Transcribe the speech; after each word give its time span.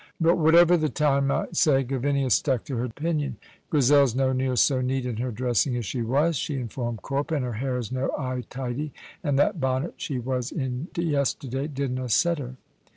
But 0.19 0.39
whatever 0.39 0.77
the 0.77 0.89
town 0.89 1.27
might 1.27 1.55
say, 1.55 1.83
Gavinia 1.83 2.31
stuck 2.31 2.63
to 2.65 2.75
her 2.77 2.85
opinion. 2.85 3.37
"Grizel's 3.69 4.15
no 4.15 4.33
near 4.33 4.55
so 4.55 4.81
neat 4.81 5.05
in 5.05 5.17
her 5.17 5.29
dressing 5.29 5.77
as 5.77 5.85
she 5.85 6.01
was," 6.01 6.35
she 6.37 6.55
informed 6.55 7.03
Corp, 7.03 7.29
"and 7.29 7.45
her 7.45 7.53
hair 7.53 7.77
is 7.77 7.91
no 7.91 8.09
aye 8.17 8.43
tidy, 8.49 8.93
and 9.23 9.37
that 9.37 9.59
bonnet 9.61 9.93
she 9.97 10.17
was 10.17 10.51
in 10.51 10.87
yesterday 10.97 11.67
didna 11.67 12.09
set 12.09 12.39
her." 12.39 12.55